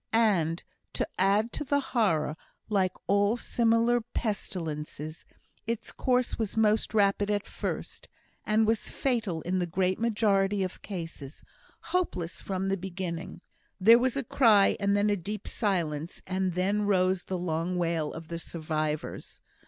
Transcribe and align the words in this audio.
And 0.13 0.63
to 0.93 1.07
add 1.19 1.53
to 1.53 1.63
the 1.63 1.79
horror, 1.79 2.35
like 2.69 2.93
all 3.05 3.37
similar 3.37 4.01
pestilences, 4.01 5.25
its 5.67 5.91
course 5.91 6.39
was 6.39 6.57
most 6.57 6.95
rapid 6.95 7.29
at 7.29 7.45
first, 7.45 8.09
and 8.43 8.65
was 8.65 8.89
fatal 8.89 9.43
in 9.43 9.59
the 9.59 9.67
great 9.67 9.99
majority 9.99 10.63
of 10.63 10.81
cases 10.81 11.43
hopeless 11.93 12.41
from 12.41 12.67
the 12.69 12.77
beginning. 12.77 13.41
There 13.79 13.99
was 13.99 14.17
a 14.17 14.23
cry, 14.23 14.75
and 14.79 14.97
then 14.97 15.11
a 15.11 15.15
deep 15.15 15.47
silence, 15.47 16.23
and 16.25 16.55
then 16.55 16.87
rose 16.87 17.25
the 17.25 17.37
long 17.37 17.77
wail 17.77 18.11
of 18.11 18.27
the 18.27 18.39
survivors. 18.39 19.39